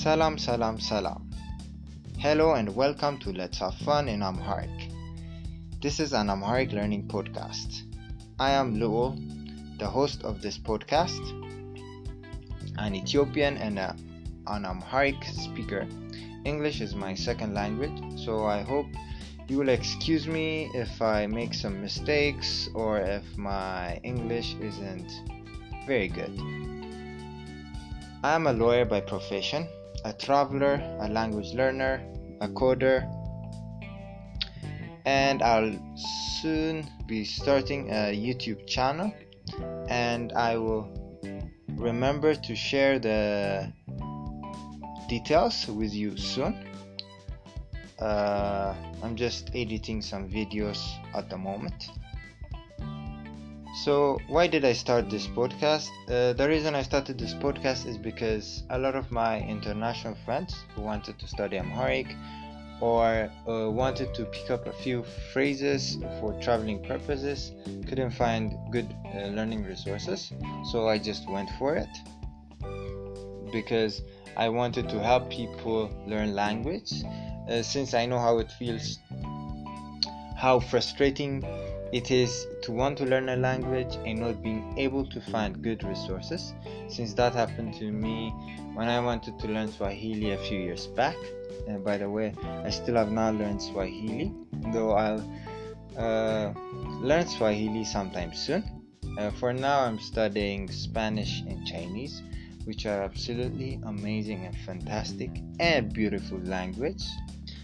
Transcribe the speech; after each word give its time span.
Salam, 0.00 0.38
salam, 0.38 0.80
salam. 0.80 1.30
Hello 2.16 2.54
and 2.54 2.74
welcome 2.74 3.18
to 3.18 3.32
Let's 3.34 3.58
Have 3.58 3.74
Fun 3.84 4.08
in 4.08 4.22
Amharic. 4.22 4.88
This 5.82 6.00
is 6.00 6.14
an 6.14 6.30
Amharic 6.30 6.72
learning 6.72 7.06
podcast. 7.06 7.82
I 8.38 8.52
am 8.52 8.76
Luo, 8.76 9.14
the 9.78 9.86
host 9.86 10.24
of 10.24 10.40
this 10.40 10.56
podcast, 10.56 11.20
an 12.78 12.94
Ethiopian 12.94 13.58
and 13.58 13.78
a, 13.78 13.94
an 14.46 14.64
Amharic 14.64 15.22
speaker. 15.22 15.86
English 16.46 16.80
is 16.80 16.94
my 16.94 17.14
second 17.14 17.52
language, 17.52 18.00
so 18.16 18.46
I 18.46 18.62
hope 18.62 18.86
you 19.48 19.58
will 19.58 19.68
excuse 19.68 20.26
me 20.26 20.70
if 20.72 21.02
I 21.02 21.26
make 21.26 21.52
some 21.52 21.82
mistakes 21.82 22.70
or 22.74 23.00
if 23.00 23.36
my 23.36 24.00
English 24.02 24.56
isn't 24.62 25.12
very 25.86 26.08
good. 26.08 26.40
I 28.24 28.34
am 28.34 28.46
a 28.46 28.54
lawyer 28.54 28.86
by 28.86 29.02
profession, 29.02 29.68
a 30.04 30.12
traveler, 30.12 30.74
a 31.00 31.08
language 31.08 31.52
learner, 31.54 32.02
a 32.40 32.48
coder, 32.48 33.08
and 35.04 35.42
I'll 35.42 35.72
soon 36.40 36.86
be 37.06 37.24
starting 37.24 37.90
a 37.90 38.14
YouTube 38.14 38.66
channel 38.66 39.12
and 39.88 40.32
I 40.32 40.56
will 40.56 40.88
remember 41.76 42.34
to 42.34 42.54
share 42.54 42.98
the 42.98 43.72
details 45.08 45.66
with 45.66 45.92
you 45.92 46.16
soon. 46.16 46.66
Uh, 47.98 48.74
I'm 49.02 49.16
just 49.16 49.50
editing 49.54 50.00
some 50.00 50.28
videos 50.28 50.80
at 51.14 51.28
the 51.28 51.36
moment. 51.36 51.90
So, 53.84 54.18
why 54.26 54.46
did 54.46 54.66
I 54.66 54.74
start 54.74 55.08
this 55.08 55.26
podcast? 55.26 55.88
Uh, 56.06 56.34
the 56.34 56.46
reason 56.46 56.74
I 56.74 56.82
started 56.82 57.16
this 57.16 57.32
podcast 57.32 57.86
is 57.86 57.96
because 57.96 58.62
a 58.68 58.78
lot 58.78 58.94
of 58.94 59.10
my 59.10 59.40
international 59.40 60.16
friends 60.26 60.54
who 60.74 60.82
wanted 60.82 61.18
to 61.18 61.26
study 61.26 61.56
Amharic 61.56 62.14
or 62.82 63.30
uh, 63.48 63.70
wanted 63.70 64.14
to 64.16 64.26
pick 64.26 64.50
up 64.50 64.66
a 64.66 64.72
few 64.74 65.02
phrases 65.32 65.96
for 66.20 66.38
traveling 66.42 66.84
purposes 66.84 67.52
couldn't 67.88 68.10
find 68.10 68.52
good 68.70 68.94
uh, 69.14 69.28
learning 69.28 69.64
resources. 69.64 70.30
So, 70.70 70.86
I 70.86 70.98
just 70.98 71.26
went 71.30 71.48
for 71.58 71.74
it 71.74 71.88
because 73.50 74.02
I 74.36 74.50
wanted 74.50 74.90
to 74.90 75.00
help 75.00 75.30
people 75.30 75.90
learn 76.06 76.34
language 76.34 76.92
uh, 77.48 77.62
since 77.62 77.94
I 77.94 78.04
know 78.04 78.18
how 78.18 78.40
it 78.40 78.52
feels, 78.52 78.98
how 80.36 80.60
frustrating 80.60 81.42
it 81.92 82.10
is 82.10 82.46
to 82.62 82.72
want 82.72 82.98
to 82.98 83.04
learn 83.04 83.28
a 83.28 83.36
language 83.36 83.96
and 84.06 84.20
not 84.20 84.42
being 84.42 84.74
able 84.78 85.04
to 85.06 85.20
find 85.20 85.60
good 85.62 85.82
resources. 85.82 86.54
Since 86.88 87.14
that 87.14 87.34
happened 87.34 87.74
to 87.74 87.90
me 87.90 88.30
when 88.74 88.88
I 88.88 89.00
wanted 89.00 89.38
to 89.40 89.48
learn 89.48 89.70
Swahili 89.72 90.32
a 90.32 90.38
few 90.38 90.60
years 90.60 90.86
back. 90.86 91.16
And 91.66 91.84
by 91.84 91.98
the 91.98 92.08
way, 92.08 92.34
I 92.64 92.70
still 92.70 92.94
have 92.94 93.10
not 93.10 93.34
learned 93.34 93.60
Swahili, 93.60 94.32
though 94.72 94.92
I'll 94.92 95.22
uh, 95.98 96.52
learn 97.00 97.26
Swahili 97.26 97.84
sometime 97.84 98.32
soon. 98.34 98.64
Uh, 99.18 99.30
for 99.32 99.52
now, 99.52 99.80
I'm 99.80 99.98
studying 99.98 100.70
Spanish 100.70 101.40
and 101.40 101.66
Chinese, 101.66 102.22
which 102.64 102.86
are 102.86 103.02
absolutely 103.02 103.80
amazing 103.84 104.46
and 104.46 104.56
fantastic 104.58 105.30
and 105.58 105.92
beautiful 105.92 106.38
language. 106.38 107.02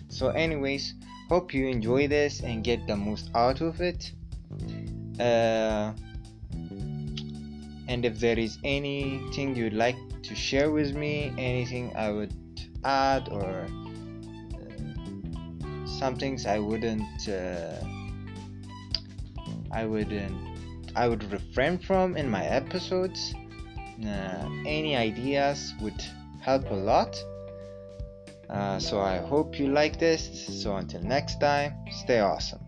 So, 0.08 0.28
anyways, 0.30 0.94
hope 1.28 1.52
you 1.52 1.66
enjoy 1.66 2.06
this 2.08 2.41
and 2.41 2.62
get 2.62 2.86
the 2.86 2.96
most 2.96 3.30
out 3.34 3.60
of 3.60 3.80
it. 3.80 4.12
Uh, 5.19 5.92
and 7.88 8.05
if 8.05 8.19
there 8.19 8.38
is 8.38 8.58
anything 8.64 9.56
you'd 9.56 9.72
like 9.72 9.97
to 10.22 10.34
share 10.34 10.70
with 10.70 10.94
me, 10.94 11.32
anything 11.38 11.94
I 11.97 12.10
would 12.10 12.34
add, 12.84 13.28
or 13.30 13.66
uh, 14.54 15.86
some 15.86 16.16
things 16.16 16.47
I 16.47 16.59
wouldn't, 16.59 17.28
uh, 17.28 17.81
I 19.72 19.84
wouldn't, 19.84 20.36
I 20.94 21.09
would 21.09 21.31
refrain 21.32 21.78
from 21.78 22.16
in 22.16 22.28
my 22.31 22.44
episodes. 22.44 23.34
Uh, 24.04 24.48
any 24.66 24.94
ideas 24.94 25.75
would 25.81 26.04
help 26.41 26.70
a 26.70 26.75
lot. 26.75 27.16
Uh, 28.49 28.79
so 28.79 29.01
I 29.01 29.19
hope 29.19 29.59
you 29.59 29.69
like 29.69 29.99
this. 29.99 30.62
So 30.62 30.77
until 30.77 31.03
next 31.03 31.41
time, 31.41 31.75
stay 31.91 32.21
awesome. 32.21 32.61